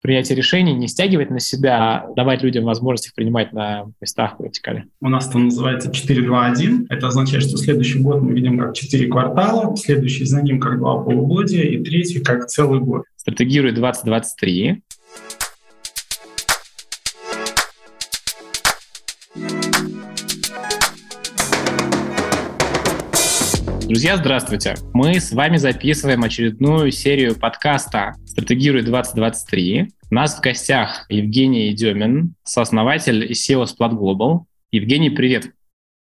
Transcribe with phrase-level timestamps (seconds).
[0.00, 4.44] принятия решений, не стягивать на себя, а давать людям возможность их принимать на местах по
[4.44, 4.86] вертикали?
[5.00, 6.86] У нас это называется 4-2-1.
[6.88, 11.02] Это означает, что следующий год мы видим как 4 квартала, следующий за ним как 2
[11.02, 13.04] полугодия и третий как целый год.
[13.16, 14.82] Стратегирует 2023.
[23.86, 24.76] Друзья, здравствуйте!
[24.94, 29.88] Мы с вами записываем очередную серию подкаста «Стратегируй 2023».
[30.10, 34.44] У нас в гостях Евгений Демин, сооснователь и SEO Splat Global.
[34.72, 35.50] Евгений, привет!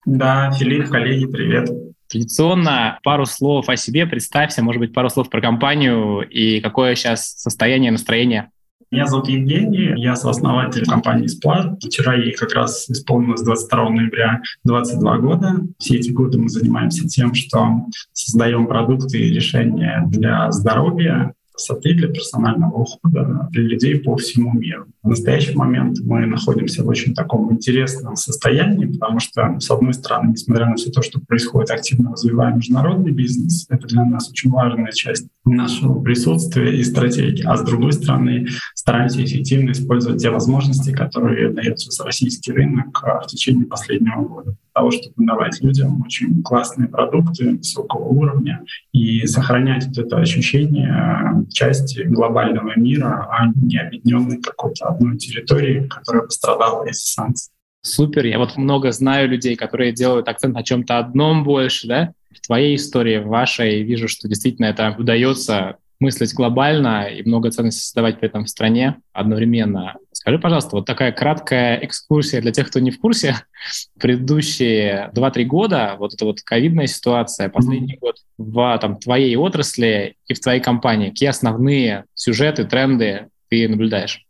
[0.06, 1.72] Да, Филипп, коллеги, привет!
[2.08, 7.32] Традиционно пару слов о себе, представься, может быть, пару слов про компанию и какое сейчас
[7.32, 8.52] состояние, настроение
[8.92, 11.78] меня зовут Евгений, я сооснователь компании «Сплат».
[11.84, 15.62] Вчера ей как раз исполнилось 22 ноября 22 года.
[15.78, 22.08] Все эти годы мы занимаемся тем, что создаем продукты и решения для здоровья, красоты, для
[22.08, 24.86] персонального ухода для людей по всему миру.
[25.04, 30.32] В настоящий момент мы находимся в очень таком интересном состоянии, потому что, с одной стороны,
[30.32, 33.66] несмотря на все то, что происходит, активно развиваем международный бизнес.
[33.70, 37.44] Это для нас очень важная часть нашего присутствия и стратегии.
[37.46, 43.66] А с другой стороны, стараемся эффективно использовать те возможности, которые дает российский рынок в течение
[43.66, 48.64] последнего года того, чтобы давать людям очень классные продукты высокого уровня
[48.94, 56.24] и сохранять вот это ощущение части глобального мира, а не объединенной какой-то одной территории, которая
[56.24, 57.52] пострадала из санкций.
[57.82, 58.26] Супер.
[58.26, 62.14] Я вот много знаю людей, которые делают акцент на чем-то одном больше, да?
[62.32, 67.82] В твоей истории, в вашей, вижу, что действительно это удается мыслить глобально и много ценностей
[67.82, 69.96] создавать при этом в стране одновременно.
[70.12, 73.36] Скажи, пожалуйста, вот такая краткая экскурсия для тех, кто не в курсе.
[74.00, 80.34] Предыдущие 2-3 года, вот эта вот ковидная ситуация, последний год в там, твоей отрасли и
[80.34, 84.26] в твоей компании, какие основные сюжеты, тренды ты наблюдаешь?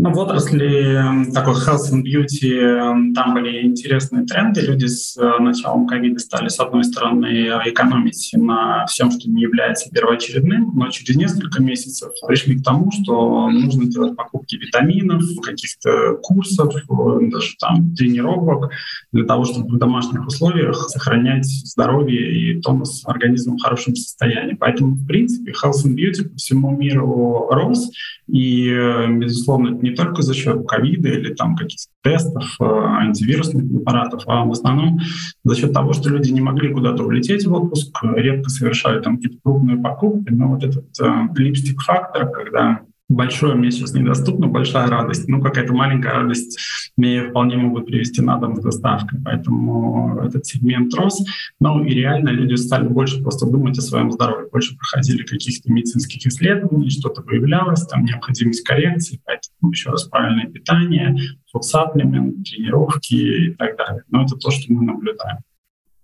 [0.00, 4.60] Ну, в отрасли эм, такой health and beauty эм, там были интересные тренды.
[4.60, 7.26] Люди с э, началом ковида стали, с одной стороны,
[7.66, 13.50] экономить на всем, что не является первоочередным, но через несколько месяцев пришли к тому, что
[13.50, 18.70] нужно делать покупки витаминов, каких-то курсов, э, даже там тренировок
[19.10, 24.54] для того, чтобы в домашних условиях сохранять здоровье и тонус организма в хорошем состоянии.
[24.54, 27.90] Поэтому, в принципе, health and beauty по всему миру рос,
[28.28, 34.22] и, э, безусловно, не только за счет ковида или там каких-то тестов, э, антивирусных препаратов,
[34.26, 35.00] а в основном
[35.44, 39.38] за счет того, что люди не могли куда-то улететь в отпуск, редко совершали там какие-то
[39.42, 45.28] крупные покупки, но вот этот э, липстик-фактор, когда большое мне сейчас недоступно, большая радость.
[45.28, 46.58] Ну, какая-то маленькая радость
[46.96, 49.20] мне вполне могут привести на дом с доставкой.
[49.24, 51.24] Поэтому этот сегмент рос.
[51.60, 56.26] Ну и реально люди стали больше просто думать о своем здоровье, больше проходили каких-то медицинских
[56.26, 61.16] исследований, что-то выявлялось, там необходимость коррекции, поэтому еще раз правильное питание,
[61.52, 64.02] фуд-сапплемент, тренировки и так далее.
[64.10, 65.38] Но это то, что мы наблюдаем.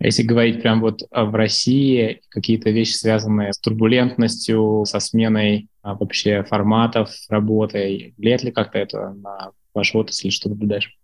[0.04, 6.44] Если говорить прям вот в России, какие-то вещи, связанные с турбулентностью, со сменой а, вообще
[6.44, 10.94] форматов работы, влияет ли как-то это на вашу отрасль, что наблюдаешь?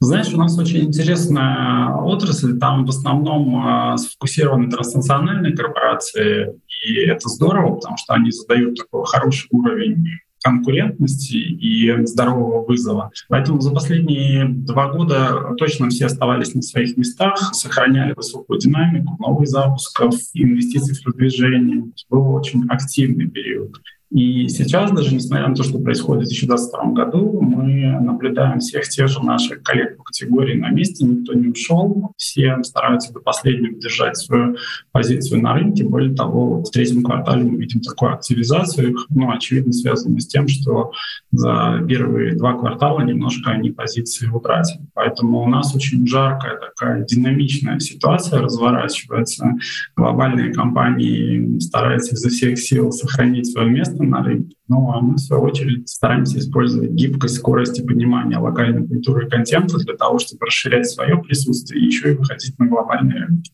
[0.00, 7.28] Знаешь, у нас очень интересная отрасль, там в основном э, сфокусированы транснациональные корпорации, и это
[7.30, 10.06] здорово, потому что они задают такой хороший уровень
[10.46, 13.10] конкурентности и здорового вызова.
[13.28, 19.48] Поэтому за последние два года точно все оставались на своих местах, сохраняли высокую динамику, новых
[19.48, 21.84] запусков, инвестиций в продвижение.
[22.08, 23.76] Был очень активный период.
[24.10, 29.08] И сейчас, даже несмотря на то, что происходит в 2022 году, мы наблюдаем всех тех
[29.08, 34.16] же наших коллег по категории на месте, никто не ушел, все стараются до последнего держать
[34.16, 34.56] свою
[34.92, 35.84] позицию на рынке.
[35.84, 40.92] Более того, в третьем квартале мы видим такую активизацию, ну, очевидно, связанную с тем, что
[41.32, 44.86] за первые два квартала немножко они позиции утратили.
[44.94, 49.54] Поэтому у нас очень жаркая такая динамичная ситуация разворачивается.
[49.96, 54.56] Глобальные компании стараются изо всех сил сохранить свое место на рынке.
[54.68, 59.30] Ну а мы, в свою очередь, стараемся использовать гибкость, скорость и понимание локальной культуры и
[59.30, 63.52] контента для того, чтобы расширять свое присутствие и еще и выходить на глобальные рынки.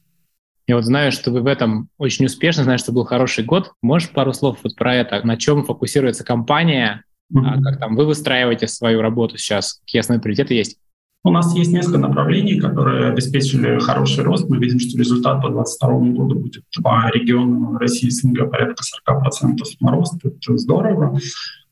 [0.66, 3.72] Я вот знаю, что вы в этом очень успешны, знаю, что был хороший год.
[3.82, 5.20] Можешь пару слов вот про это?
[5.26, 7.04] На чем фокусируется компания?
[7.34, 7.62] Mm-hmm.
[7.62, 9.80] Как там вы выстраиваете свою работу сейчас?
[9.84, 10.78] Какие основные приоритеты есть?
[11.24, 14.48] У нас есть несколько направлений, которые обеспечили хороший рост.
[14.48, 19.92] Мы видим, что результат по 2022 году будет по региону России СНГ порядка 40% на
[19.92, 20.14] рост.
[20.24, 21.16] Это здорово.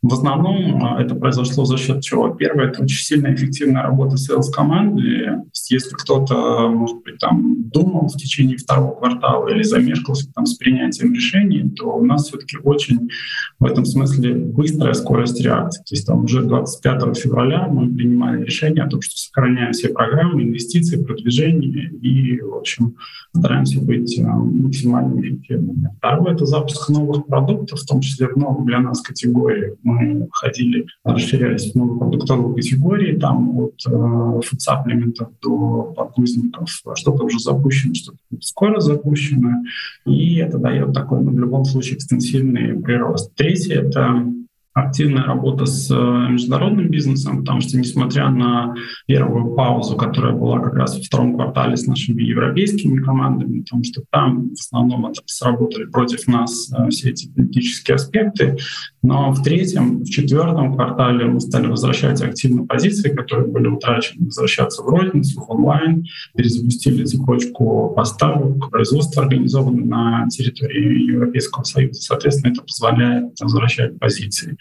[0.03, 2.31] В основном а, это произошло за счет чего?
[2.31, 5.43] Первое— это очень сильная эффективная работа селс-команды.
[5.69, 11.13] Если кто-то, может быть, там думал в течение второго квартала или замешкался там с принятием
[11.13, 13.11] решений, то у нас все таки очень
[13.59, 15.83] в этом смысле быстрая скорость реакции.
[15.83, 20.45] То есть там уже 25 февраля мы принимали решение о том, что сохраняем все программы,
[20.45, 22.97] инвестиции, продвижение и, в общем,
[23.37, 25.91] стараемся быть а, максимально эффективными.
[25.99, 30.87] Второе— это запуск новых продуктов, в том числе в новых для нас категориях мы ходили,
[31.05, 36.69] расширялись в новые продуктовые категории, там от э, фуд-сапплиментов до подгузников.
[36.95, 39.63] Что-то уже запущено, что-то скоро запущено.
[40.07, 43.35] И это дает такой, ну, в любом случае, экстенсивный прирост.
[43.35, 44.25] Третье— это
[44.73, 45.95] активная работа с э,
[46.31, 48.75] международным бизнесом, потому что, несмотря на
[49.07, 54.03] первую паузу, которая была как раз во втором квартале с нашими европейскими командами, потому что
[54.11, 58.59] там в основном сработали против нас э, все эти политические аспекты,
[59.03, 64.83] но в третьем, в четвертом квартале мы стали возвращать активно позиции, которые были утрачены, возвращаться
[64.83, 66.05] в розницу, в онлайн,
[66.37, 72.01] перезапустили цепочку поставок, производства организованное на территории Европейского Союза.
[72.03, 74.57] Соответственно, это позволяет возвращать позиции.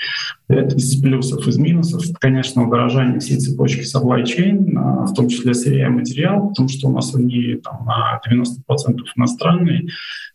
[0.47, 2.03] Это из плюсов, из минусов.
[2.19, 6.87] Конечно, удорожание всей цепочки supply chain, а, в том числе сырья и материал, потому что
[6.87, 9.89] у нас они там, на 90% иностранные.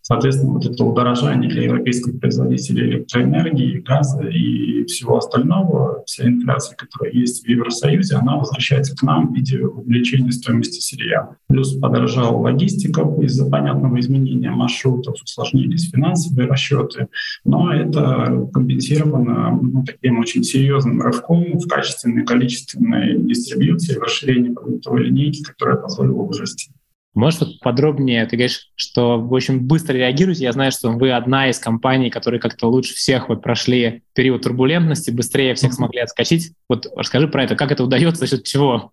[0.06, 7.10] Соответственно, вот это удорожание для европейских производителей электроэнергии, газа и всего остального, вся инфляция, которая
[7.10, 11.36] есть в Евросоюзе, она возвращается к нам в виде увеличения стоимости сырья.
[11.48, 17.08] Плюс подорожала логистика из-за понятного изменения маршрутов, усложнились финансовые расчеты,
[17.46, 25.42] но это компенсировано ну, таким очень серьезным рывком в качественной, количественной дистрибьюции, расширении продуктовой линейки,
[25.42, 26.70] которая позволила вырасти.
[27.14, 30.44] Можешь вот подробнее, ты говоришь, что вы очень быстро реагируете.
[30.44, 35.12] Я знаю, что вы одна из компаний, которые как-то лучше всех вот прошли период турбулентности,
[35.12, 36.52] быстрее всех смогли отскочить.
[36.68, 38.92] Вот расскажи про это, как это удается, за счет чего?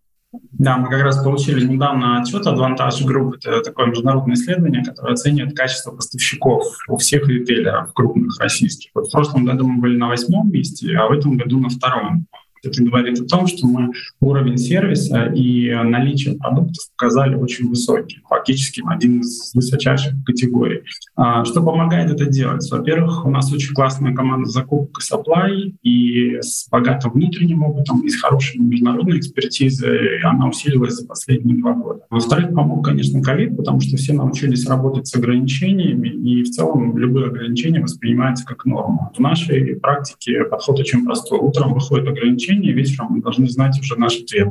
[0.51, 3.37] Да, мы как раз получили недавно отчет Advantage Group.
[3.43, 8.91] Это такое международное исследование, которое оценивает качество поставщиков у всех ритейлеров крупных российских.
[8.93, 12.27] Вот в прошлом году мы были на восьмом месте, а в этом году на втором.
[12.63, 18.83] Это говорит о том, что мы уровень сервиса и наличие продуктов показали очень высокий, фактически
[18.87, 20.81] один из высочайших категорий.
[21.15, 22.69] А, что помогает это делать?
[22.69, 28.09] Во-первых, у нас очень классная команда закупок и supply, и с богатым внутренним опытом, и
[28.09, 32.01] с хорошей международной экспертизой она усилилась за последние два года.
[32.09, 37.27] Во-вторых, помог, конечно, ковид, потому что все научились работать с ограничениями, и в целом любые
[37.27, 39.11] ограничения воспринимаются как норма.
[39.15, 41.39] В нашей практике подход очень простой.
[41.39, 44.49] Утром выходит ограничение, обучения, вечером мы должны знать уже наш ответ.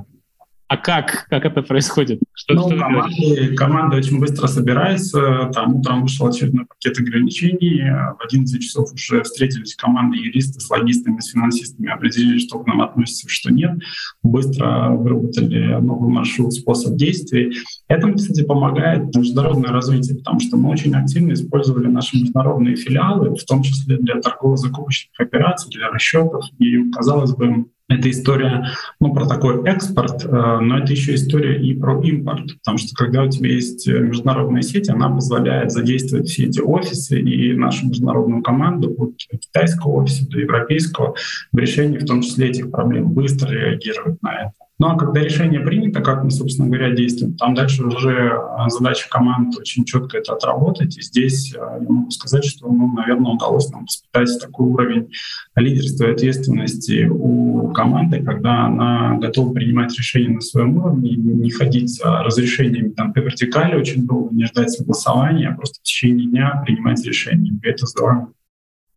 [0.69, 1.27] А как?
[1.29, 2.21] Как это происходит?
[2.33, 5.51] Что, ну, что команды, команда очень быстро собирается.
[5.53, 7.83] Там утром вышел очередной пакет ограничений.
[8.17, 12.83] В 11 часов уже встретились команды юристы с логистами, с финансистами, определили, что к нам
[12.83, 13.81] относится, что нет.
[14.23, 17.53] Быстро выработали новый маршрут, способ действий.
[17.89, 23.45] Этому, кстати, помогает международное развитие, потому что мы очень активно использовали наши международные филиалы, в
[23.45, 26.45] том числе для торгово-закупочных операций, для расчетов.
[26.61, 28.67] И, казалось бы, это история
[29.01, 33.25] ну, про такой экспорт, э, но это еще история и про импорт, потому что когда
[33.25, 38.95] у тебя есть международная сеть, она позволяет задействовать все эти офисы и нашу международную команду
[38.99, 41.15] от китайского офиса до европейского
[41.53, 44.70] в решении в том числе этих проблем, быстро реагировать на это.
[44.81, 49.11] Ну а когда решение принято, как мы, собственно говоря, действуем, там дальше уже а, задача
[49.11, 50.97] команд очень четко это отработать.
[50.97, 55.11] И здесь а, я могу сказать, что, ну, наверное, удалось нам воспитать такой уровень
[55.55, 61.91] лидерства и ответственности у команды, когда она готова принимать решения на своем уровне, не ходить
[61.91, 66.63] за разрешениями там, по вертикали очень долго, не ждать согласования, а просто в течение дня
[66.65, 67.51] принимать решения.
[67.51, 68.33] И это здорово.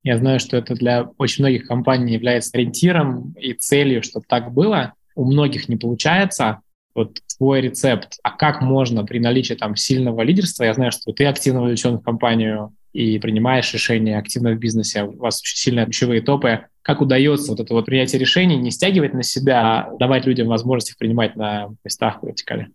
[0.03, 4.93] Я знаю, что это для очень многих компаний является ориентиром и целью, чтобы так было
[5.15, 6.61] у многих не получается,
[6.95, 11.25] вот твой рецепт, а как можно при наличии там сильного лидерства, я знаю, что ты
[11.25, 16.21] активно вовлечен в компанию и принимаешь решения активно в бизнесе, у вас очень сильные ключевые
[16.21, 20.47] топы, как удается вот это вот принятие решений не стягивать на себя, а давать людям
[20.47, 22.69] возможность их принимать на местах в вертикали?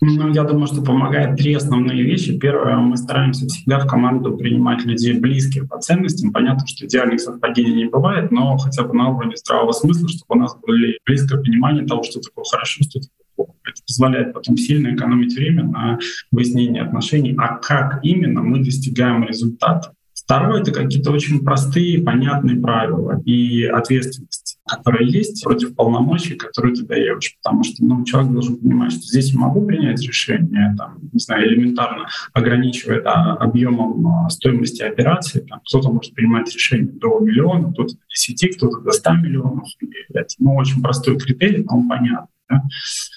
[0.00, 2.38] Ну, я думаю, что помогает три основные вещи.
[2.38, 6.32] Первое, мы стараемся всегда в команду принимать людей близких по ценностям.
[6.32, 10.38] Понятно, что идеальных совпадений не бывает, но хотя бы на уровне здравого смысла, чтобы у
[10.38, 13.52] нас были близкое понимание того, что такое хорошо, что такое плохо.
[13.64, 15.98] Это позволяет потом сильно экономить время на
[16.30, 19.92] выяснение отношений, а как именно мы достигаем результата.
[20.14, 24.47] Второе— это какие-то очень простые, понятные правила и ответственность.
[24.68, 27.36] Которая есть, против полномочий, которые ты даешь.
[27.42, 31.48] Потому что ну, человек должен понимать, что здесь я могу принять решение, там, не знаю,
[31.48, 35.40] элементарно ограничивая да, объемом а, стоимости операции.
[35.40, 39.68] Там, кто-то может принимать решение до миллиона, кто-то до 10, кто-то до 100 миллионов.
[40.12, 42.28] Это ну, очень простой критерий, но он понятный.
[42.48, 42.62] Да?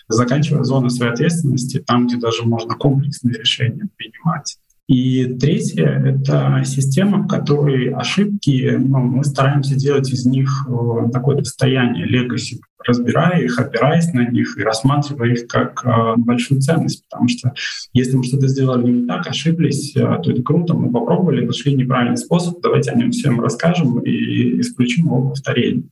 [0.08, 4.58] Заканчивая зоны своей ответственности, там, где даже можно комплексные решения принимать.
[4.92, 11.38] И третье— это система, в которой ошибки, ну, мы стараемся делать из них э, такое
[11.38, 17.06] достояние, легаси, разбирая их, опираясь на них и рассматривая их как э, большую ценность.
[17.10, 17.54] Потому что
[17.94, 22.18] если мы что-то сделали не так, ошиблись, э, то это круто, мы попробовали, нашли неправильный
[22.18, 25.84] способ, давайте о нем всем расскажем и исключим его повторение.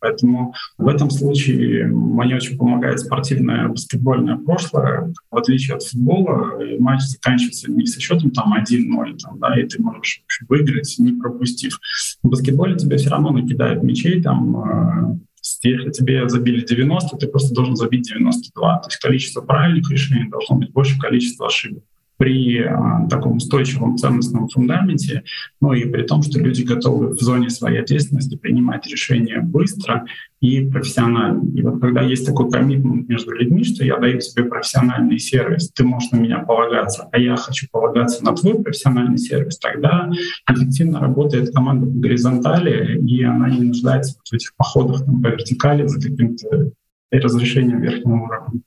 [0.00, 5.12] Поэтому в этом случае мне очень помогает спортивное баскетбольное прошлое.
[5.30, 9.82] В отличие от футбола, матч заканчивается не со счетом там 1-0, там, да, и ты
[9.82, 11.78] можешь выиграть, не пропустив.
[12.22, 15.18] В баскетболе тебе все равно накидают мячей, там, э,
[15.62, 18.78] если тебе забили 90, ты просто должен забить 92.
[18.78, 21.82] То есть количество правильных решений должно быть больше количества ошибок
[22.16, 25.22] при а, таком устойчивом ценностном фундаменте,
[25.60, 30.06] ну и при том, что люди готовы в зоне своей ответственности принимать решения быстро
[30.40, 31.42] и профессионально.
[31.54, 35.84] И вот когда есть такой коммитмент между людьми, что я даю тебе профессиональный сервис, ты
[35.84, 40.10] можешь на меня полагаться, а я хочу полагаться на твой профессиональный сервис, тогда
[40.50, 45.86] эффективно работает команда по горизонтали, и она не нуждается в этих походах там, по вертикали
[45.86, 46.70] за каким-то
[47.10, 48.60] разрешением верхнего уровня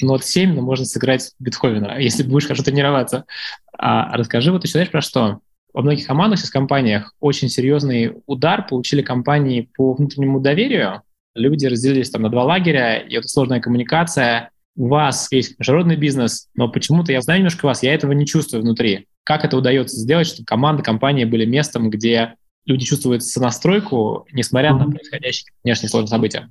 [0.00, 3.24] нот 7, но можно сыграть Бетховена, если будешь хорошо тренироваться.
[3.78, 5.40] А расскажи вот еще знаешь про что?
[5.72, 11.02] Во многих командах сейчас компаниях очень серьезный удар получили компании по внутреннему доверию.
[11.34, 14.50] Люди разделились там на два лагеря, и это сложная коммуникация.
[14.74, 18.62] У вас есть международный бизнес, но почему-то я знаю немножко вас, я этого не чувствую
[18.62, 19.06] внутри.
[19.24, 24.90] Как это удается сделать, чтобы команда, компания были местом, где люди чувствуют сонастройку, несмотря на
[24.90, 26.50] происходящие внешние сложные события?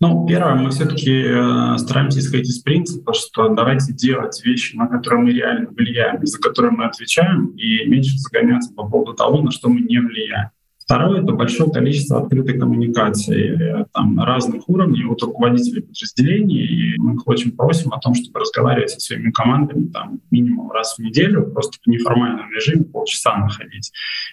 [0.00, 5.22] Ну, первое, мы все-таки э, стараемся исходить из принципа, что давайте делать вещи, на которые
[5.22, 9.68] мы реально влияем, за которые мы отвечаем, и меньше загоняться по поводу того, на что
[9.68, 10.50] мы не влияем.
[10.84, 16.64] Второе— это большое количество открытой коммуникации э, там, разных уровней от руководителей подразделений.
[16.64, 20.96] И мы их очень просим о том, чтобы разговаривать со своими командами там, минимум раз
[20.96, 23.92] в неделю, просто в неформальном режиме полчаса находить.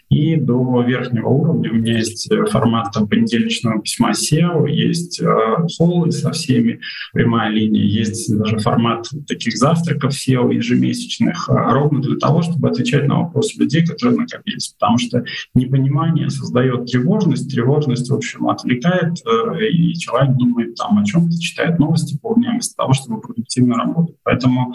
[0.10, 6.12] И до верхнего уровня у меня есть э, формат там, понедельничного письма SEO, есть э,
[6.12, 6.81] со всеми,
[7.13, 13.08] прямая линия, есть даже формат таких завтраков SEO ежемесячных, э, ровно для того, чтобы отвечать
[13.08, 14.75] на вопросы людей, которые накопились.
[14.77, 21.05] Потому что непонимание создает тревожность, тревожность, в общем, отвлекает, э, и человек думает там о
[21.05, 24.15] чем-то, читает новости полдня вместо того, чтобы продуктивно работать.
[24.24, 24.74] Поэтому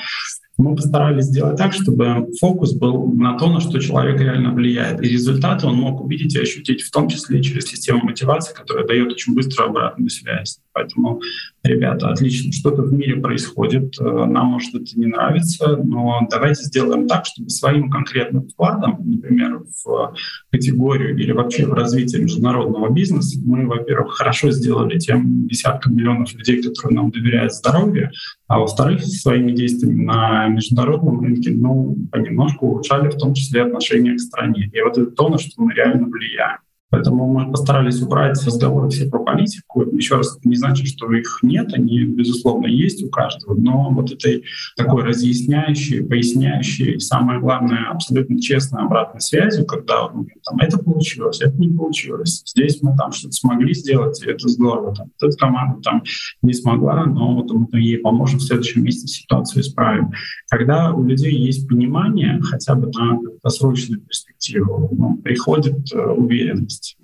[0.58, 5.02] мы постарались сделать так, чтобы фокус был на то, на что человек реально влияет.
[5.02, 9.12] И результаты он мог увидеть и ощутить, в том числе через систему мотивации, которая дает
[9.12, 10.61] очень быструю обратную связь.
[10.73, 11.20] Поэтому,
[11.66, 17.06] ребята, отлично, что-то в мире происходит, э, нам может это не нравится, но давайте сделаем
[17.06, 20.14] так, чтобы своим конкретным вкладом, например, в
[20.50, 26.62] категорию или вообще в развитие международного бизнеса, мы, во-первых, хорошо сделали тем десяткам миллионов людей,
[26.62, 28.11] которые нам доверяют здоровье,
[28.49, 34.20] а во-вторых, своими действиями на международном рынке, ну, понемножку улучшали в том числе отношения к
[34.20, 34.70] стране.
[34.73, 36.58] И вот это то, на что мы реально влияем.
[36.90, 39.83] Поэтому мы постарались убрать разговоры все про политику.
[39.93, 44.12] Еще раз, это не значит, что их нет, они, безусловно, есть у каждого, но вот
[44.12, 44.45] этой
[44.76, 51.40] такой разъясняющей, поясняющей, и самое главное, абсолютно честной обратной связью, когда ну, там, это получилось,
[51.40, 55.37] это не получилось, здесь мы там что-то смогли сделать, и это здорово, там, вот эта
[55.37, 56.02] команда там
[56.43, 60.12] не смогла, но вот мы ей поможем в следующем месяце ситуацию исправим.
[60.49, 66.97] Когда у людей есть понимание хотя бы на долгосрочную перспективу, ну, приходит э, уверенность, есть.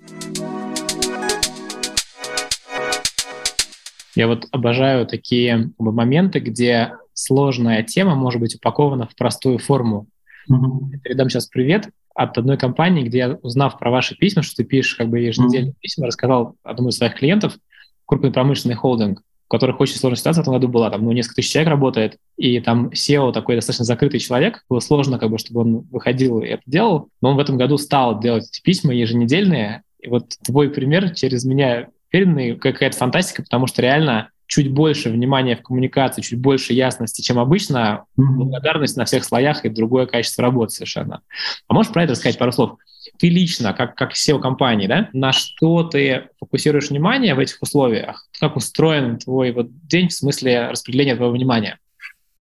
[4.15, 10.07] Я вот обожаю такие моменты, где сложная тема может быть упакована в простую форму.
[10.47, 14.63] Я передам сейчас привет от одной компании, где я, узнав про ваши письма, что ты
[14.65, 15.79] пишешь как бы еженедельные uh-huh.
[15.79, 17.57] письма, рассказал одному из своих клиентов,
[18.05, 21.35] крупный промышленный холдинг, у которых очень сложная ситуация в этом году была, там, ну, несколько
[21.35, 25.61] тысяч человек работает, и там SEO такой достаточно закрытый человек, было сложно, как бы, чтобы
[25.61, 29.83] он выходил и это делал, но он в этом году стал делать эти письма еженедельные,
[29.99, 35.55] и вот твой пример через меня переданный какая-то фантастика, потому что реально чуть больше внимания
[35.55, 40.75] в коммуникации, чуть больше ясности, чем обычно, благодарность на всех слоях и другое качество работы
[40.75, 41.21] совершенно.
[41.67, 42.77] А можешь про это сказать пару слов?
[43.17, 48.27] Ты лично, как, как SEO компании, да, на что ты фокусируешь внимание в этих условиях?
[48.39, 51.79] Как устроен твой вот день в смысле распределения твоего внимания?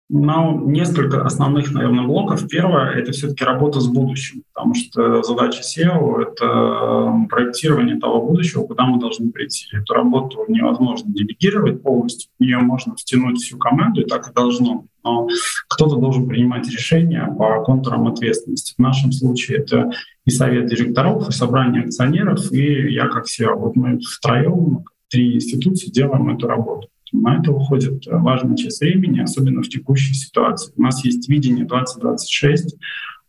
[0.09, 2.47] Ну, несколько основных, наверное, блоков.
[2.47, 8.85] Первое— это все-таки работа с будущим, потому что задача SEO— это проектирование того будущего, куда
[8.85, 9.65] мы должны прийти.
[9.75, 14.85] Эту работу невозможно делегировать полностью, в нее можно втянуть всю команду, и так и должно.
[15.03, 15.27] Но
[15.67, 18.75] кто-то должен принимать решения по контурам ответственности.
[18.77, 19.91] В нашем случае это
[20.25, 23.55] и совет директоров, и собрание акционеров, и я как SEO.
[23.55, 26.87] Вот мы втроем, три институции делаем эту работу.
[27.11, 30.73] На это уходит важная часть времени, особенно в текущей ситуации.
[30.75, 32.75] У нас есть видение 2026,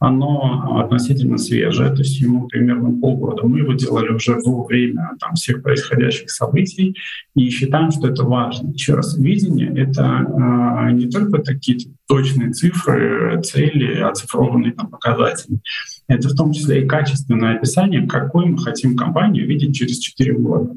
[0.00, 3.44] оно относительно свежее, то есть ему примерно полгода.
[3.46, 6.96] Мы его делали уже во время там, всех происходящих событий
[7.34, 8.70] и считаем, что это важно.
[8.70, 15.58] Еще раз, видение— это э, не только такие точные цифры, цели, оцифрованные там, показатели.
[16.06, 20.74] Это в том числе и качественное описание, какой мы хотим компанию видеть через 4 года.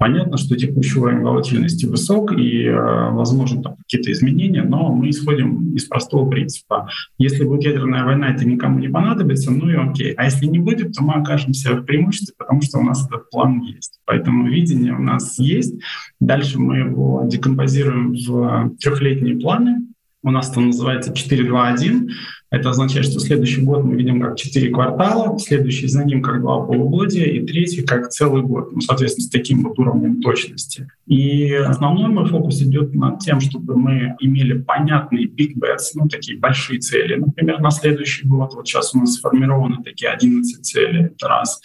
[0.00, 5.74] Понятно, что текущий уровень волатильности высок и, э, возможно, там какие-то изменения, но мы исходим
[5.74, 6.88] из простого принципа.
[7.18, 10.14] Если будет ядерная война, это никому не понадобится, ну и окей.
[10.14, 13.60] А если не будет, то мы окажемся в преимуществе, потому что у нас этот план
[13.60, 14.00] есть.
[14.06, 15.74] Поэтому видение у нас есть.
[16.18, 19.82] Дальше мы его декомпозируем в трехлетние планы.
[20.22, 22.10] У нас это называется 4-2-1.
[22.50, 26.66] Это означает, что следующий год мы видим как 4 квартала, следующий за ним как 2
[26.66, 30.88] полугодия и третий как целый год, ну, соответственно, с таким вот уровнем точности.
[31.06, 36.38] И основной мой фокус идет над тем, чтобы мы имели понятные big bets, ну, такие
[36.38, 37.14] большие цели.
[37.14, 41.60] Например, на следующий год, вот сейчас у нас сформированы такие 11 целей, это раз.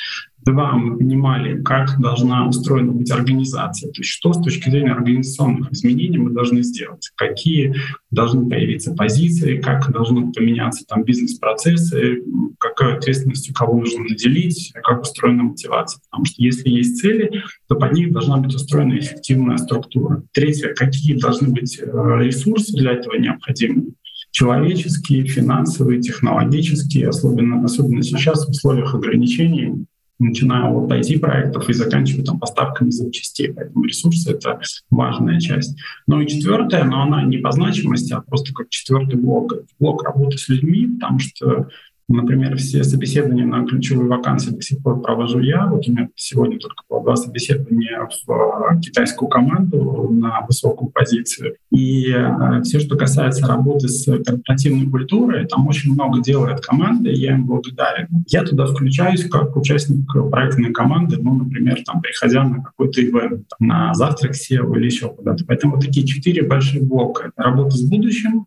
[0.45, 5.71] Два, мы понимали, как должна устроена быть организация, то есть что с точки зрения организационных
[5.71, 7.73] изменений мы должны сделать, какие
[8.11, 12.21] должны появиться позиции, как должны поменяться там бизнес-процессы,
[12.59, 15.99] какой ответственностью кого нужно наделить, как устроена мотивация.
[16.11, 20.21] Потому что если есть цели, то под них должна быть устроена эффективная структура.
[20.31, 23.93] Третье, какие должны быть э, ресурсы для этого необходимы?
[24.29, 29.85] Человеческие, финансовые, технологические, особенно, особенно сейчас в условиях ограничений
[30.19, 33.53] начиная от IT-проектов и заканчивая там, поставками запчастей.
[33.53, 35.77] Поэтому ресурсы— это важная часть.
[36.07, 39.53] Ну и четвертое, но она не по значимости, а просто как четвертый блок.
[39.79, 41.69] Блок работы с людьми, потому что
[42.07, 45.65] Например, все собеседования на ключевые вакансии до сих пор провожу я.
[45.65, 51.55] Вот у меня сегодня только было два собеседования в э, китайскую команду на высокую позицию.
[51.71, 57.15] И э, все, что касается работы с корпоративной культурой, там очень много делает команда, и
[57.15, 58.07] я им благодарен.
[58.27, 63.93] Я туда включаюсь как участник проектной команды, ну, например, там, приходя на какой-то ивент, на
[63.95, 65.43] завтрак SEO или еще куда-то.
[65.45, 67.31] Поэтому такие четыре больших блока.
[67.35, 68.45] Это работа с будущим,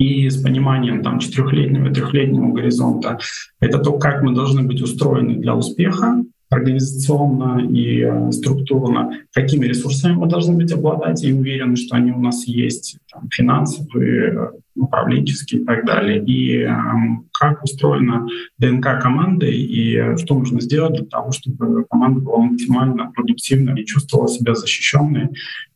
[0.00, 3.18] и с пониманием там, четырехлетнего трехлетнего горизонта.
[3.60, 10.14] Это то, как мы должны быть устроены для успеха организационно и э, структурно, какими ресурсами
[10.14, 15.60] мы должны быть обладать и уверены, что они у нас есть, там, финансовые, э, управленческие
[15.60, 16.72] и так далее, и э,
[17.32, 18.26] как устроена
[18.58, 23.86] ДНК команды и э, что нужно сделать для того, чтобы команда была максимально продуктивной и
[23.86, 25.28] чувствовала себя защищенной,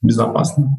[0.03, 0.71] безопасной.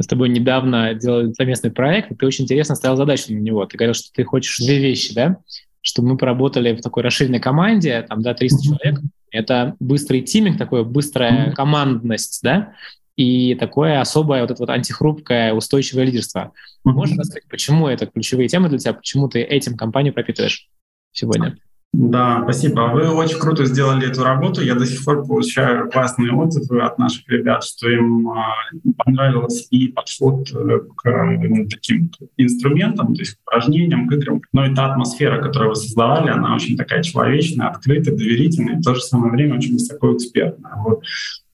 [0.00, 3.66] Мы с тобой недавно делали совместный проект, и ты очень интересно ставил задачу на него.
[3.66, 5.36] Ты говорил, что ты хочешь две вещи, да?
[5.82, 9.00] Чтобы мы поработали в такой расширенной команде, там, да, 300 человек.
[9.30, 12.72] Это быстрый тиминг, такое быстрая командность, да?
[13.16, 16.52] И такое особое вот это вот антихрупкое устойчивое лидерство.
[16.82, 20.70] Можешь рассказать, почему это ключевые темы для тебя, почему ты этим компанию пропитываешь
[21.12, 21.58] сегодня?
[21.92, 22.82] Да, спасибо.
[22.92, 24.62] Вы очень круто сделали эту работу.
[24.62, 28.54] Я до сих пор получаю классные отзывы от наших ребят, что им а,
[28.96, 34.40] понравилось и подход э, к ну, таким инструментам, то есть к упражнениям, к играм.
[34.52, 38.82] Но и та атмосфера, которую вы создавали, она очень такая человечная, открытая, доверительная, и в
[38.82, 40.74] то же самое время очень высокоэкспертная.
[40.84, 41.02] Вот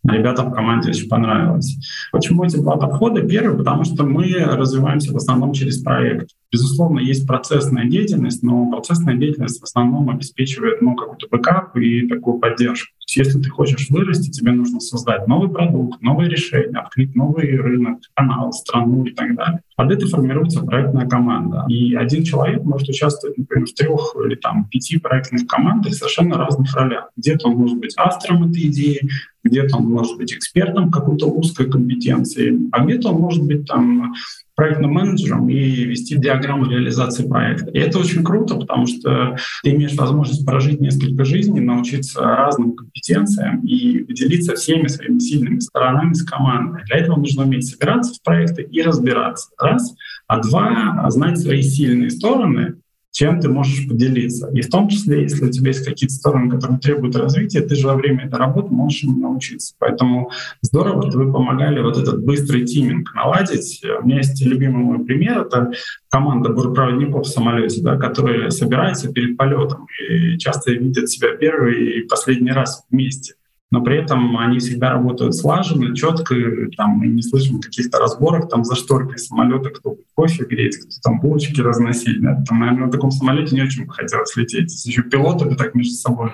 [0.08, 1.76] Ребятам в команде очень понравилось.
[2.12, 3.22] Почему эти два подхода?
[3.22, 6.30] Первый, потому что мы развиваемся в основном через проект.
[6.52, 12.38] Безусловно, есть процессная деятельность, но процессная деятельность в основном обеспечивает ну, какой-то бэкап и такую
[12.38, 12.95] поддержку.
[13.06, 18.00] Есть, если ты хочешь вырасти, тебе нужно создать новый продукт, новые решения, открыть новый рынок,
[18.14, 19.60] канал, страну и так далее.
[19.76, 21.64] Под это формируется проектная команда.
[21.68, 26.74] И один человек может участвовать, например, в трех или там пяти проектных командах совершенно разных
[26.74, 27.10] ролях.
[27.16, 29.08] Где-то он может быть автором этой идеи,
[29.44, 34.14] где-то он может быть экспертом какой-то узкой компетенции, а где-то он может быть там
[34.56, 37.70] проектным менеджером и вести диаграмму реализации проекта.
[37.70, 43.60] И это очень круто, потому что ты имеешь возможность прожить несколько жизней, научиться разным компетенциям
[43.64, 46.82] и поделиться всеми своими сильными сторонами с командой.
[46.86, 49.50] Для этого нужно уметь собираться в проекты и разбираться.
[49.58, 49.94] Раз.
[50.26, 52.76] А два— знать свои сильные стороны,
[53.16, 54.50] чем ты можешь поделиться.
[54.52, 57.87] И в том числе, если у тебя есть какие-то стороны, которые требуют развития, ты же
[57.87, 59.74] во время этой работы можешь им научиться.
[59.79, 63.83] Поэтому здорово, что вы помогали вот этот быстрый тиминг наладить.
[64.02, 65.72] У меня есть любимый мой пример, это
[66.11, 72.02] команда бортпроводников в самолете, да, которые собираются перед полетом и часто видят себя первый и
[72.02, 73.33] последний раз вместе
[73.76, 76.34] но при этом они всегда работают слаженно, четко,
[76.78, 81.20] там мы не слышим каких-то разборок там за шторкой самолета, кто кофе греть, кто там
[81.20, 82.22] булочки разносить.
[82.22, 82.42] Да?
[82.48, 84.86] Там, наверное, на таком самолете не очень бы хотелось лететь.
[84.86, 86.30] Еще пилоты так между собой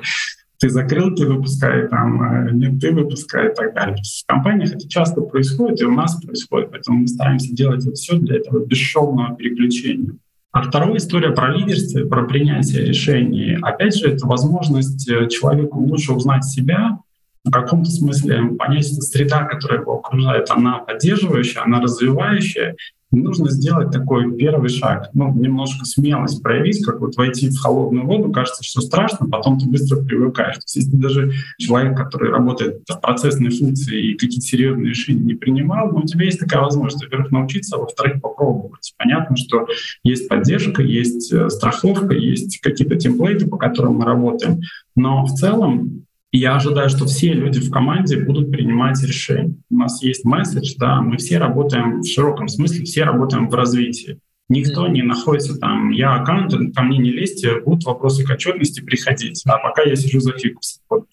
[0.61, 3.97] ты закрыл, ты выпускай, там, э, нет, ты выпускай и так далее.
[3.97, 8.17] В компаниях это часто происходит, и у нас происходит, поэтому мы стараемся делать вот все
[8.19, 10.13] для этого бесшовного переключения.
[10.53, 13.59] А вторая история про лидерство, про принятие решений.
[13.61, 17.01] Опять же, это возможность э, человеку лучше узнать себя,
[17.45, 22.77] в каком-то смысле понять, что среда, которая его окружает, она поддерживающая, она развивающая.
[23.13, 28.07] И нужно сделать такой первый шаг, ну, немножко смелость проявить, как вот войти в холодную
[28.07, 30.55] воду, кажется, что страшно, потом ты быстро привыкаешь.
[30.55, 35.35] То есть если даже человек, который работает в процессной функции и какие-то серьезные решения не
[35.35, 38.95] принимал, ну, у тебя есть такая возможность, во-первых, научиться, а во-вторых, попробовать.
[38.97, 39.67] Понятно, что
[40.03, 44.61] есть поддержка, есть э, страховка, есть какие-то темплейты, по которым мы работаем,
[44.97, 46.07] но в целом
[46.39, 49.55] я ожидаю, что все люди в команде будут принимать решения.
[49.71, 54.19] У нас есть месседж, да, мы все работаем в широком смысле, все работаем в развитии.
[54.53, 59.43] Никто не находится там, я аккаунтент, ко мне не лезьте, будут вопросы к отчетности, приходить.
[59.47, 60.83] А пока я сижу за фикусом.
[60.91, 61.07] Вот.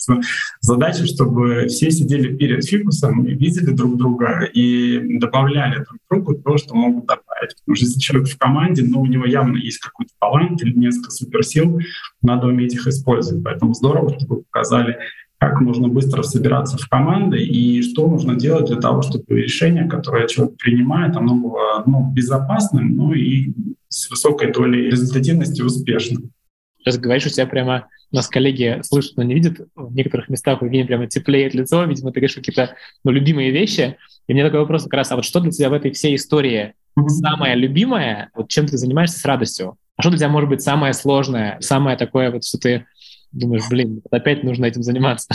[0.59, 6.57] Задача, чтобы все сидели перед фикусом и видели друг друга и добавляли друг другу то,
[6.57, 7.55] что могут добавить.
[7.59, 11.11] Потому что если человек в команде, ну, у него явно есть какой-то талант или несколько
[11.11, 11.79] суперсил,
[12.21, 13.41] надо уметь их использовать.
[13.41, 14.97] Поэтому здорово, что вы показали
[15.39, 20.27] как можно быстро собираться в команды и что нужно делать для того, чтобы решение, которое
[20.27, 23.53] человек принимает, оно было ну, безопасным, ну и
[23.87, 26.31] с высокой долей результативности успешным.
[26.79, 29.61] Сейчас говоришь, у тебя прямо нас коллеги слышат, но не видят.
[29.75, 33.97] В некоторых местах у Евгения прямо теплеет лицо, видимо, ты говоришь какие-то ну, любимые вещи.
[34.27, 36.73] И мне такой вопрос как раз, а вот что для тебя в этой всей истории
[37.07, 39.77] самое любимое, вот чем ты занимаешься с радостью?
[39.95, 42.85] А что для тебя может быть самое сложное, самое такое, вот, что ты
[43.31, 45.33] думаешь, блин, опять нужно этим заниматься?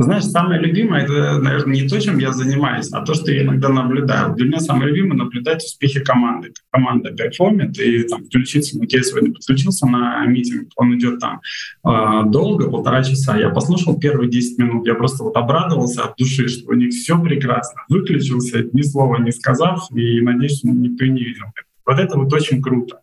[0.00, 3.68] Знаешь, самое любимое— это, наверное, не то, чем я занимаюсь, а то, что я иногда
[3.68, 4.34] наблюдаю.
[4.34, 6.54] Для меня самое любимое— наблюдать успехи команды.
[6.70, 11.42] Команда perform ит, и там включиться, вот я сегодня подключился на митинг, он идет там
[11.84, 13.36] э, долго, полтора часа.
[13.36, 17.20] Я послушал первые 10 минут, я просто вот обрадовался от души, что у них все
[17.20, 17.82] прекрасно.
[17.90, 21.44] Выключился, ни слова не сказав, и надеюсь, что никто не видел.
[21.84, 23.00] Вот это вот очень круто.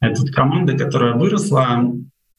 [0.00, 1.92] Это команда, которая выросла,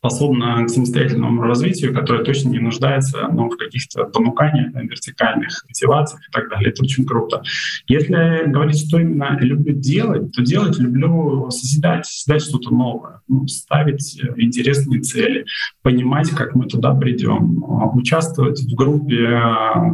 [0.03, 6.31] способна к самостоятельному развитию, которая точно не нуждается ну, в каких-то понуканиях, вертикальных мотивациях и
[6.31, 6.71] так далее.
[6.71, 7.41] Это очень круто.
[7.87, 14.19] Если говорить, что именно люблю делать, то делать люблю созидать, созидать что-то новое, ну, ставить
[14.35, 15.45] интересные цели,
[15.81, 17.63] понимать, как мы туда придем,
[17.95, 19.39] участвовать в группе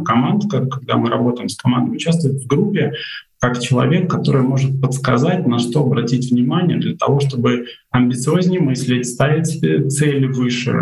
[0.04, 2.94] команд, когда мы работаем с командой, участвовать в группе,
[3.40, 9.60] как человек, который может подсказать, на что обратить внимание для того, чтобы амбициознее мыслить, ставить
[9.90, 10.72] цели выше,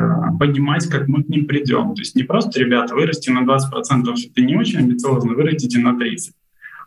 [0.40, 1.94] понимать, как мы к ним придем.
[1.94, 6.32] То есть не просто, ребята, вырасти на 20% это не очень амбициозно, вырастите на 30%.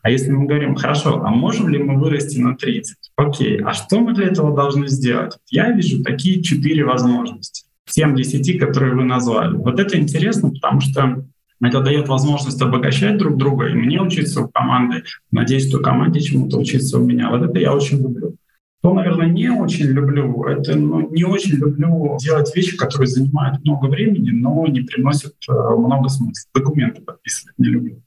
[0.03, 2.97] А если мы говорим, хорошо, а можем ли мы вырасти на 30?
[3.15, 5.37] Окей, а что мы для этого должны сделать?
[5.49, 7.65] Я вижу такие четыре возможности.
[7.95, 9.55] 7-10, которые вы назвали.
[9.55, 11.23] Вот это интересно, потому что
[11.61, 15.03] это дает возможность обогащать друг друга, и мне учиться у команды.
[15.31, 17.29] Надеюсь, что команде чему-то учиться у меня.
[17.29, 18.35] Вот это я очень люблю.
[18.79, 23.85] Что, наверное, не очень люблю, это ну, не очень люблю делать вещи, которые занимают много
[23.85, 26.49] времени, но не приносят э, много смысла.
[26.55, 28.01] Документы подписывать не люблю.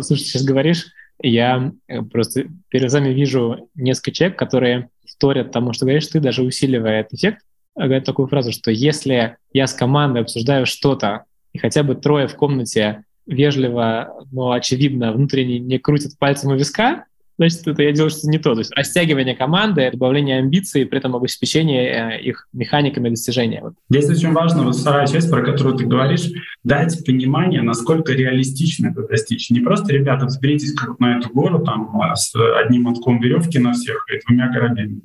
[0.00, 0.86] Слушай, сейчас говоришь,
[1.22, 6.42] я э, просто перед вами вижу несколько человек, которые вторят тому, что говоришь, ты даже
[6.42, 7.42] усиливает эффект
[7.76, 12.36] говорит такую фразу, что если я с командой обсуждаю что-то, и хотя бы трое в
[12.36, 17.04] комнате вежливо, но очевидно внутренне не крутят пальцем у виска,
[17.38, 18.54] значит, это я делаю что-то не то.
[18.54, 23.62] То есть растягивание команды, добавление амбиций, при этом обеспечение э, их механиками достижения.
[23.90, 26.30] Здесь очень важно, вот вторая часть, про которую ты говоришь,
[26.64, 29.50] дать понимание, насколько реалистично это достичь.
[29.50, 34.06] Не просто, ребята, взберитесь как на эту гору там с одним мотком веревки на всех
[34.12, 35.02] и двумя кораблями.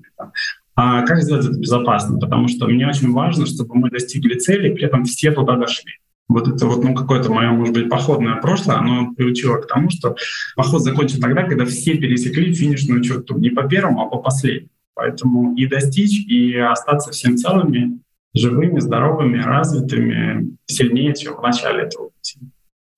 [0.83, 2.17] А как сделать это безопасно?
[2.17, 5.91] Потому что мне очень важно, чтобы мы достигли цели, при этом все туда дошли.
[6.27, 10.15] Вот это вот, ну, какое-то мое, может быть, походное прошлое, оно приучило к тому, что
[10.55, 13.37] поход закончен тогда, когда все пересекли финишную черту.
[13.37, 14.69] Не по первому, а по последнему.
[14.95, 17.99] Поэтому и достичь, и остаться всем целыми,
[18.33, 22.39] живыми, здоровыми, развитыми, сильнее, чем в начале этого пути.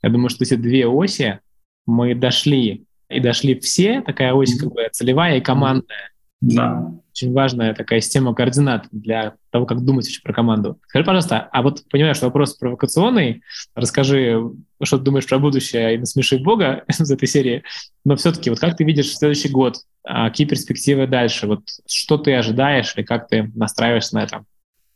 [0.02, 1.39] Я думаю, что эти две оси
[1.86, 6.12] мы дошли и дошли все, такая ось как бы целевая и командная.
[6.43, 6.91] Да.
[7.12, 10.79] Очень важная такая система координат для того, как думать вообще про команду.
[10.88, 13.43] Скажи, пожалуйста, а вот понимаешь, что вопрос провокационный.
[13.75, 14.41] Расскажи,
[14.82, 17.63] что ты думаешь про будущее и насмеши Бога из этой серии.
[18.03, 19.77] Но все-таки, вот как ты видишь следующий год?
[20.03, 21.47] А какие перспективы дальше?
[21.47, 24.43] Вот что ты ожидаешь или как ты настраиваешься на это?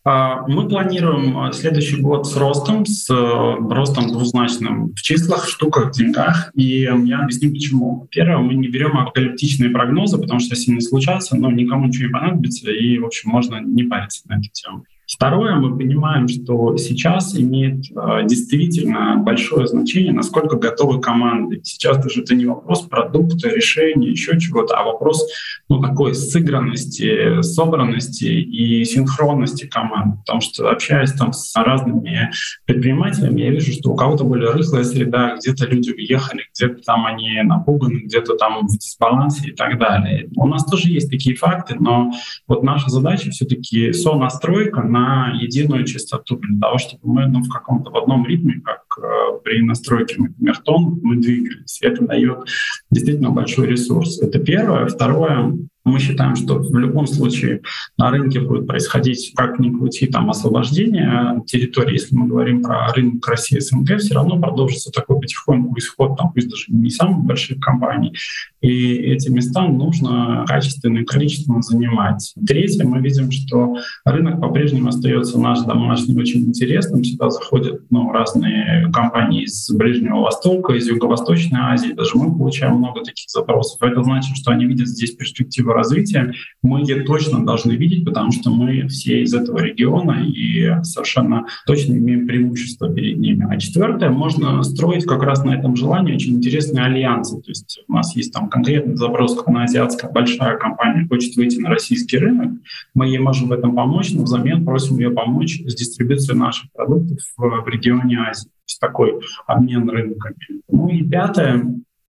[0.09, 5.49] А, мы планируем а, следующий год с ростом, с э, ростом двузначным в числах, в
[5.49, 6.49] штуках, в деньгах.
[6.55, 8.07] И я объясню почему.
[8.09, 12.13] Первое, мы не берем апокалиптичные прогнозы, потому что если не случатся, но никому ничего не
[12.13, 14.85] понадобится, и, в общем, можно не париться на эту тему.
[15.07, 21.61] Второе, мы понимаем, что сейчас имеет э, действительно большое значение, насколько готовы команды.
[21.63, 25.25] Сейчас даже это не вопрос продукта, решения, еще чего-то, а вопрос
[25.69, 30.19] ну, такой сыгранности, собранности и синхронности команд.
[30.19, 32.31] Потому что общаясь там с разными
[32.65, 37.41] предпринимателями, я вижу, что у кого-то более рыхлая среда, где-то люди уехали, где-то там они
[37.43, 40.29] напуганы, где-то там в дисбалансе и так далее.
[40.35, 42.11] У нас тоже есть такие факты, но
[42.47, 47.91] вот наша задача все-таки сонастройка на единую частоту для того, чтобы мы ну, в каком-то
[47.91, 51.79] в одном ритме, как э, при настройке, например, тон, мы двигались.
[51.81, 52.47] Это дает
[52.91, 54.19] действительно большой ресурс.
[54.21, 54.87] Это первое.
[54.87, 57.61] Второе, um, мы считаем, что в любом случае
[57.97, 61.93] на рынке будет происходить, как ни крути, там освобождение территории.
[61.93, 66.49] Если мы говорим про рынок России СНГ, все равно продолжится такой потихоньку исход, там, пусть
[66.49, 68.13] даже не самых больших компаний.
[68.61, 72.33] И эти места нужно качественно и количественно занимать.
[72.45, 77.03] Третье, мы видим, что рынок по-прежнему остается наш домашний очень интересным.
[77.03, 81.93] Сюда заходят ну, разные компании из Ближнего Востока, из Юго-Восточной Азии.
[81.93, 83.81] Даже мы получаем много таких запросов.
[83.81, 88.49] Это значит, что они видят здесь перспективу развития, мы ее точно должны видеть, потому что
[88.49, 93.47] мы все из этого региона и совершенно точно имеем преимущество перед ними.
[93.49, 97.41] А четвертое, можно строить как раз на этом желании очень интересные альянсы.
[97.41, 101.69] То есть у нас есть там конкретный запрос, на азиатская большая компания хочет выйти на
[101.69, 102.51] российский рынок,
[102.93, 107.19] мы ей можем в этом помочь, но взамен просим ее помочь с дистрибуцией наших продуктов
[107.37, 108.47] в регионе Азии.
[108.47, 109.13] То есть такой
[109.45, 110.61] обмен рынками.
[110.69, 111.63] Ну и пятое,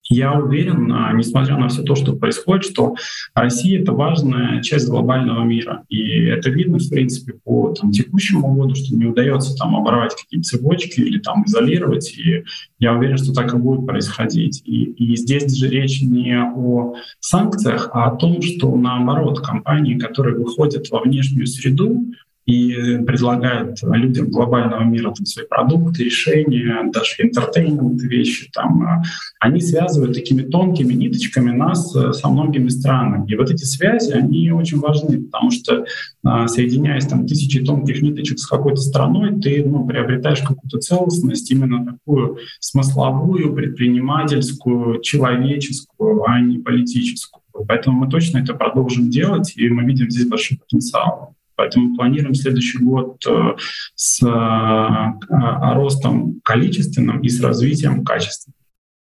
[0.09, 2.95] я уверен, а, несмотря на все то, что происходит, что
[3.35, 5.85] Россия— это важная часть глобального мира.
[5.89, 10.49] И это видно, в принципе, по там, текущему году, что не удается там, оборвать какие-то
[10.49, 12.17] цепочки или там, изолировать.
[12.17, 12.45] И
[12.79, 14.63] я уверен, что так и будет происходить.
[14.65, 20.37] И, и здесь же речь не о санкциях, а о том, что наоборот, компании, которые
[20.37, 22.05] выходят во внешнюю среду,
[22.47, 29.03] и предлагает людям глобального мира там, свои продукты, решения, даже интертеймент вещи, там,
[29.41, 33.31] они связывают такими тонкими ниточками нас э, со многими странами.
[33.31, 35.85] И вот эти связи, они очень важны, потому что
[36.25, 41.85] а, соединяясь там тысячи тонких ниточек с какой-то страной, ты ну, приобретаешь какую-то целостность, именно
[41.85, 47.43] такую смысловую, предпринимательскую, человеческую, а не политическую.
[47.69, 51.36] Поэтому мы точно это продолжим делать, и мы видим здесь большой потенциал.
[51.57, 53.57] Поэтому планируем следующий год э,
[53.95, 58.55] с э, э, ростом количественным и с развитием качественным.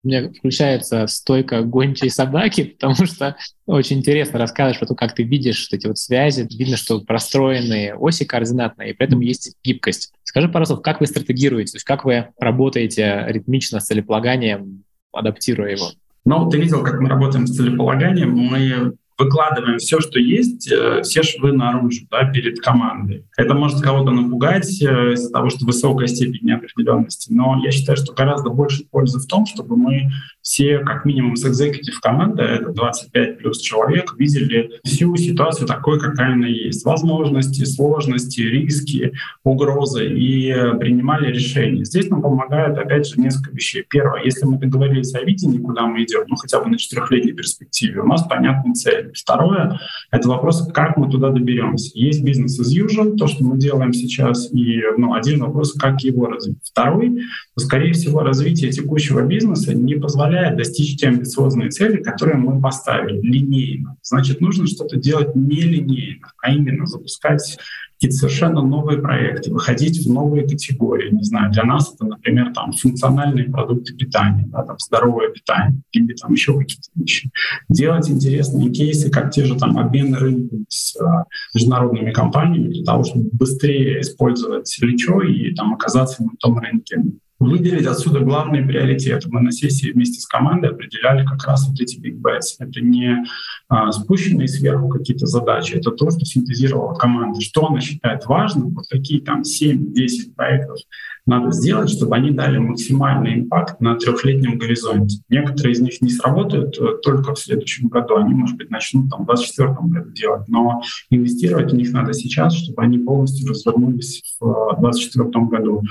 [0.04, 3.36] У меня включается стойка гончей собаки, потому что
[3.66, 6.46] очень интересно рассказываешь про то, как ты видишь эти вот связи.
[6.50, 10.12] Видно, что простроенные оси координатные, и при этом есть гибкость.
[10.24, 15.90] Скажи, пожалуйста, как вы стратегируете, то есть как вы работаете ритмично с целеполаганием, адаптируя его?
[16.24, 18.30] Ну, ты видел, как мы работаем с целеполаганием.
[18.30, 23.24] Мы выкладываем все, что есть, э, все швы наружу да, перед командой.
[23.36, 28.12] Это может кого-то напугать э, из-за того, что высокая степень неопределенности, но я считаю, что
[28.12, 30.10] гораздо больше пользы в том, чтобы мы
[30.42, 36.32] все, как минимум с экзекутив команды, это 25 плюс человек, видели всю ситуацию такой, какая
[36.32, 36.84] она есть.
[36.84, 39.12] Возможности, сложности, риски,
[39.44, 41.84] угрозы и принимали решения.
[41.84, 43.84] Здесь нам помогает, опять же, несколько вещей.
[43.88, 48.00] Первое, если мы договорились о видении, куда мы идем, ну хотя бы на четырехлетней перспективе,
[48.00, 49.11] у нас понятная цель.
[49.14, 49.78] Второе—
[50.10, 51.90] это вопрос, как мы туда доберемся.
[51.94, 56.26] Есть бизнес as usual, то, что мы делаем сейчас, и ну, один вопрос, как его
[56.26, 56.58] развить.
[56.64, 57.22] Второй—
[57.56, 63.96] скорее всего, развитие текущего бизнеса не позволяет достичь те амбициозные цели, которые мы поставили линейно.
[64.02, 67.58] Значит, нужно что-то делать не линейно, а именно запускать
[68.02, 71.14] какие-то совершенно новые проекты, выходить в новые категории.
[71.14, 76.12] Не знаю, для нас это, например, там функциональные продукты питания, да, там здоровое питание или
[76.14, 77.30] там еще какие-то вещи.
[77.68, 83.04] Делать интересные кейсы, как те же там обмены рынка с а, международными компаниями для того,
[83.04, 86.96] чтобы быстрее использовать плечо и там оказаться на том рынке,
[87.42, 89.28] выделить отсюда главные приоритеты.
[89.30, 92.56] Мы на сессии вместе с командой определяли как раз вот эти big bets.
[92.58, 93.24] Это не
[93.68, 97.40] а, спущенные сверху какие-то задачи, это то, что синтезировала команда.
[97.40, 100.78] Что она считает важным, вот какие там 7-10 проектов
[101.26, 105.18] надо сделать, чтобы они дали максимальный импакт на трехлетнем горизонте.
[105.28, 109.22] Некоторые из них не сработают э, только в следующем году, они, может быть, начнут там,
[109.22, 114.76] в 2024 году делать, но инвестировать в них надо сейчас, чтобы они полностью развернулись в
[114.80, 115.82] 2024 э, году.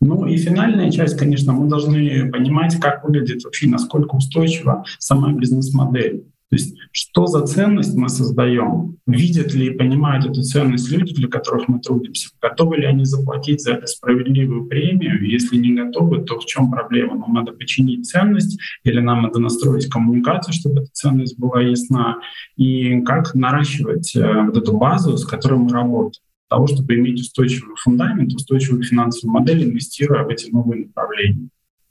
[0.00, 6.24] Ну и финальная часть, конечно, мы должны понимать, как выглядит вообще, насколько устойчива сама бизнес-модель.
[6.50, 8.96] То есть что за ценность мы создаем?
[9.06, 12.30] Видят ли и понимают эту ценность люди, для которых мы трудимся?
[12.42, 15.24] Готовы ли они заплатить за это справедливую премию?
[15.24, 17.16] Если не готовы, то в чем проблема?
[17.16, 22.18] Нам надо починить ценность или нам надо настроить коммуникацию, чтобы эта ценность была ясна?
[22.56, 26.24] И как наращивать э, вот эту базу, с которой мы работаем?
[26.48, 31.48] Того, чтобы иметь устойчивый фундамент, устойчивую финансовую модель, инвестируя в эти новые направления.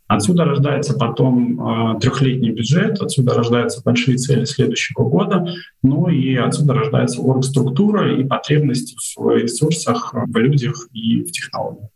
[0.10, 6.74] Отсюда рождается потом э, трехлетний бюджет, отсюда рождаются большие цели следующего года, ну и отсюда
[6.74, 11.92] рождается орг-структура и потребности в ресурсах, в людях и в технологиях.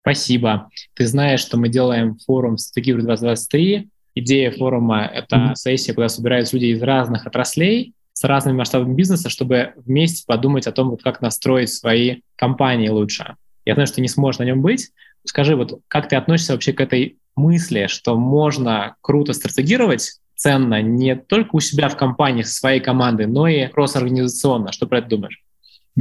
[0.00, 0.70] Спасибо.
[0.94, 3.88] Ты знаешь, что мы делаем форум «Стратегия 2023».
[4.14, 5.54] Идея форума— это mm-hmm.
[5.54, 10.72] сессия, куда собираются люди из разных отраслей, с разными масштабами бизнеса, чтобы вместе подумать о
[10.72, 13.36] том, вот как настроить свои компании лучше.
[13.66, 14.92] Я знаю, что ты не сможешь на нем быть.
[15.26, 21.16] Скажи, вот как ты относишься вообще к этой мысли, что можно круто стратегировать, ценно не
[21.16, 24.72] только у себя в компании со своей командой, но и кросс-организационно.
[24.72, 25.42] Что про это думаешь?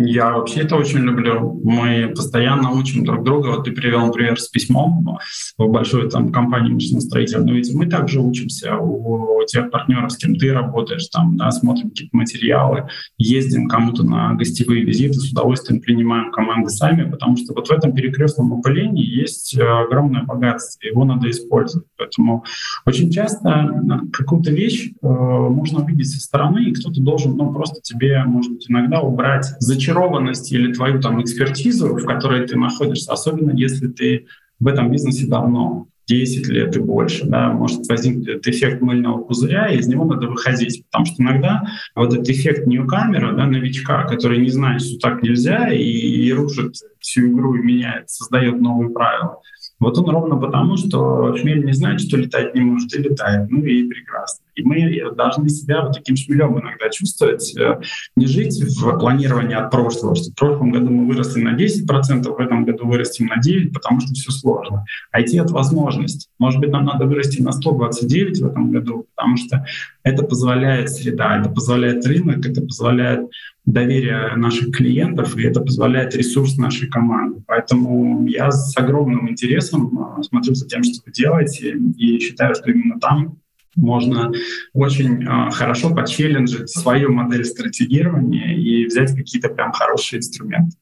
[0.05, 1.59] Я вообще это очень люблю.
[1.63, 3.47] Мы постоянно учим друг друга.
[3.49, 5.17] Вот ты привел, например, с письмом
[5.57, 7.39] в большой там компании машиностроитель.
[7.39, 11.89] Но ведь мы также учимся у тех партнеров, с кем ты работаешь, там, да, смотрим
[11.89, 17.67] какие-то материалы, ездим кому-то на гостевые визиты, с удовольствием принимаем команды сами, потому что вот
[17.67, 21.87] в этом перекрестном опылении есть э, огромное богатство, его надо использовать.
[21.97, 22.43] Поэтому
[22.85, 27.81] очень часто э, какую-то вещь э, можно увидеть со стороны, и кто-то должен ну, просто
[27.81, 33.11] тебе, может быть, иногда убрать зачем зачарованность или твою там экспертизу, в которой ты находишься,
[33.11, 34.27] особенно если ты
[34.59, 39.77] в этом бизнесе давно, 10 лет и больше, да, может возникнуть эффект мыльного пузыря, и
[39.77, 40.83] из него надо выходить.
[40.85, 41.61] Потому что иногда
[41.95, 46.73] вот этот эффект ньюкамера, да, новичка, который не знает, что так нельзя, и, и рушит
[46.99, 49.37] всю игру и меняет, создает новые правила.
[49.79, 53.49] Вот он ровно потому, что шмель не знает, что летать не может, и летает.
[53.51, 54.43] Ну и прекрасно.
[54.59, 57.79] И мы должны себя вот таким шмелем иногда чувствовать, э,
[58.15, 62.39] не жить в планировании от прошлого, что в прошлом году мы выросли на 10%, в
[62.39, 64.85] этом году вырастем на 9%, потому что все сложно.
[65.11, 66.29] А идти от возможности.
[66.39, 69.65] Может быть, нам надо вырасти на 129 в этом году, потому что
[70.03, 73.29] это позволяет среда, это позволяет рынок, это позволяет
[73.65, 77.41] доверие наших клиентов, и это позволяет ресурс нашей команды.
[77.45, 82.71] Поэтому я с огромным интересом э, смотрю за тем, что вы делаете, и считаю, что
[82.71, 83.37] именно там
[83.79, 84.31] можно
[84.73, 90.77] очень э, хорошо почелленджить свою модель стратегирования и взять какие-то прям хорошие инструменты.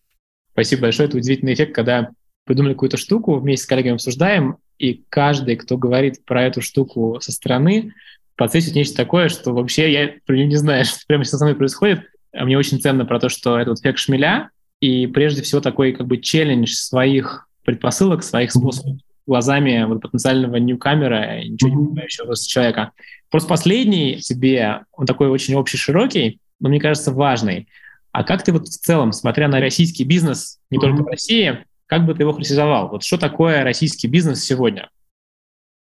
[0.51, 1.07] Спасибо большое.
[1.07, 2.09] Это удивительный эффект, когда
[2.45, 7.31] придумали какую-то штуку, вместе с коллегами обсуждаем, и каждый, кто говорит про эту штуку со
[7.31, 7.93] стороны,
[8.35, 11.55] подсветит нечто такое, что вообще я про нее не знаю, что прямо сейчас со мной
[11.55, 12.01] происходит.
[12.33, 16.07] Мне очень ценно про то, что это вот эффект шмеля, и прежде всего такой как
[16.07, 22.91] бы челлендж своих предпосылок, своих способов глазами вот потенциального ньюкамера, ничего не понимающего человека.
[23.29, 27.67] Просто последний тебе, он такой очень общий, широкий, но мне кажется важный.
[28.11, 32.05] А как ты вот в целом, смотря на российский бизнес, не только в России, как
[32.05, 32.89] бы ты его характеризовал?
[32.89, 34.89] Вот что такое российский бизнес сегодня?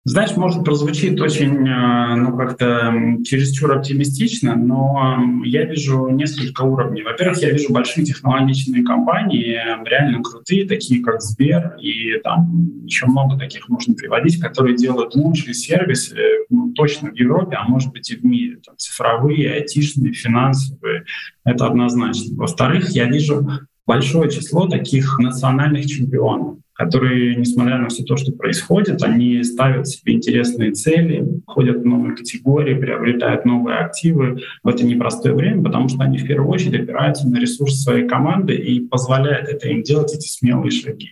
[0.06, 2.92] Знаешь, может прозвучит очень, э, ну, как-то
[3.24, 7.02] чересчур оптимистично, но я вижу несколько уровней.
[7.02, 13.38] Во-первых, я вижу большие технологичные компании, реально крутые, такие как Сбер, и там еще много
[13.38, 16.18] таких можно приводить, которые делают лучшие сервисы,
[16.50, 18.58] ну, точно в Европе, а может быть и в мире.
[18.62, 21.04] Там, цифровые, айтишные, финансовые,
[21.44, 22.36] это однозначно.
[22.36, 23.48] Во-вторых, я вижу
[23.86, 30.14] большое число таких национальных чемпионов которые, несмотря на все то, что происходит, они ставят себе
[30.14, 36.02] интересные цели, входят в новые категории, приобретают новые активы в это непростое время, потому что
[36.02, 40.26] они в первую очередь опираются на ресурсы своей команды и позволяют это им делать эти
[40.26, 41.10] смелые шаги.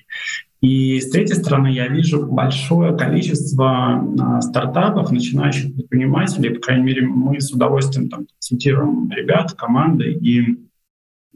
[0.61, 7.03] И с третьей стороны, я вижу большое количество а, стартапов, начинающих предпринимателей, по крайней мере,
[7.03, 10.59] мы с удовольствием там, консультируем ребят, команды, и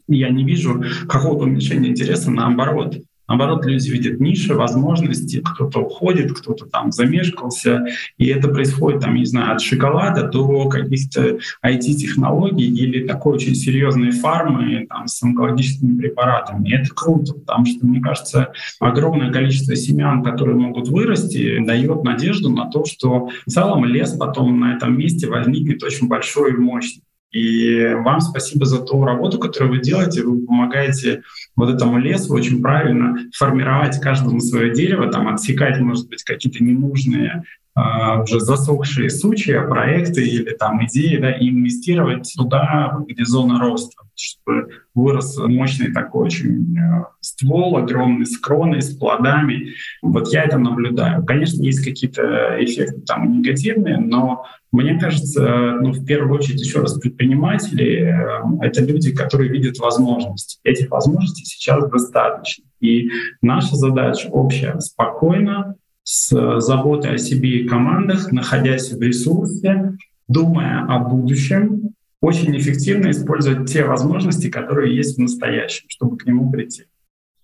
[0.06, 2.96] я не вижу какого-то уменьшения интереса, наоборот.
[3.28, 7.84] Наоборот, люди видят ниши, возможности, кто-то уходит, кто-то там замешкался,
[8.18, 14.12] и это происходит, там, не знаю, от шоколада до каких-то IT-технологий или такой очень серьезной
[14.12, 16.68] фармы там, с онкологическими препаратами.
[16.68, 22.50] И это круто, потому что, мне кажется, огромное количество семян, которые могут вырасти, дает надежду
[22.50, 27.02] на то, что в целом лес потом на этом месте возникнет очень большой и мощный.
[27.32, 30.22] И вам спасибо за ту работу, которую вы делаете.
[30.22, 31.22] Вы помогаете
[31.54, 37.42] вот этому лесу очень правильно формировать каждому свое дерево, там отсекать, может быть, какие-то ненужные
[37.76, 45.36] уже засохшие сучья, проекты или там идеи, да, инвестировать туда, где зона роста, чтобы вырос
[45.36, 49.74] мощный такой очень э, ствол, огромный с кроной, с плодами.
[50.00, 51.24] Вот я это наблюдаю.
[51.24, 56.98] Конечно, есть какие-то эффекты там негативные, но мне кажется, ну, в первую очередь, еще раз,
[56.98, 60.58] предприниматели э,— это люди, которые видят возможности.
[60.64, 62.64] Этих возможностей сейчас достаточно.
[62.80, 63.10] И
[63.42, 65.76] наша задача общая— спокойно,
[66.08, 69.96] с заботой о себе и командах, находясь в ресурсе,
[70.28, 76.48] думая о будущем, очень эффективно использовать те возможности, которые есть в настоящем, чтобы к нему
[76.52, 76.84] прийти.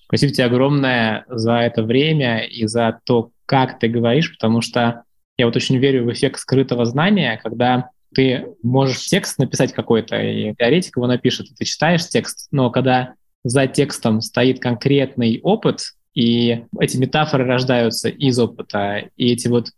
[0.04, 5.02] Спасибо тебе огромное за это время и за то, как ты говоришь, потому что
[5.36, 10.54] я вот очень верю в эффект скрытого знания, когда ты можешь текст написать какой-то, и
[10.54, 15.80] теоретик его напишет, и ты читаешь текст, но когда за текстом стоит конкретный опыт,
[16.14, 19.68] и эти метафоры рождаются из опыта, и эти вот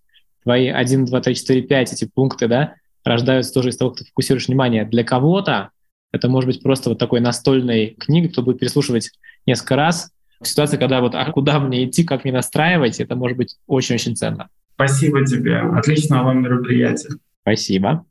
[0.43, 2.75] твои 1, 2, 3, 4, 5, эти пункты, да,
[3.05, 4.85] рождаются тоже из того, что ты фокусируешь внимание.
[4.85, 5.71] Для кого-то
[6.13, 9.11] это может быть просто вот такой настольной книгой, кто будет переслушивать
[9.47, 10.11] несколько раз.
[10.41, 14.17] В ситуации, когда вот а куда мне идти, как мне настраивать, это может быть очень-очень
[14.17, 14.49] ценно.
[14.75, 15.59] Спасибо тебе.
[15.59, 17.11] Отличного вам мероприятия.
[17.43, 18.05] Спасибо.